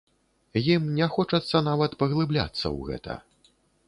Ім 0.75 0.85
не 0.99 1.07
хочацца 1.17 1.61
нават 1.67 1.91
паглыбляцца 1.99 2.65
ў 2.75 2.79
гэта. 2.89 3.19